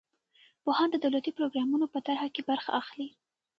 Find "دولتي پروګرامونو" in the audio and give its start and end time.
1.03-1.85